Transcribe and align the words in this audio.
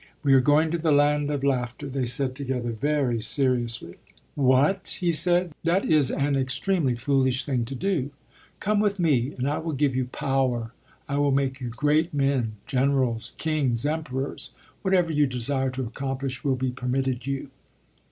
"We 0.23 0.33
are 0.33 0.41
going 0.41 0.71
to 0.71 0.79
the 0.79 0.91
Land 0.91 1.29
of 1.29 1.43
Laughter," 1.43 1.87
they 1.87 2.07
said 2.07 2.33
together 2.33 2.71
very 2.71 3.21
seriously. 3.21 3.97
"What!" 4.33 4.97
he 4.99 5.11
said, 5.11 5.51
"that 5.63 5.85
is 5.85 6.09
an 6.09 6.35
extremely 6.35 6.95
foolish 6.95 7.45
thing 7.45 7.65
to 7.65 7.75
do. 7.75 8.09
Come 8.59 8.79
with 8.79 8.97
me, 8.97 9.35
and 9.37 9.47
I 9.47 9.59
will 9.59 9.73
give 9.73 9.95
you 9.95 10.05
power. 10.05 10.71
I 11.07 11.19
will 11.19 11.29
make 11.29 11.61
you 11.61 11.69
great 11.69 12.15
men; 12.15 12.53
generals, 12.65 13.33
kings, 13.37 13.85
emperors. 13.85 14.55
Whatever 14.81 15.11
you 15.13 15.27
desire 15.27 15.69
to 15.69 15.83
accomplish 15.85 16.43
will 16.43 16.55
be 16.55 16.71
permitted 16.71 17.27
you." 17.27 17.51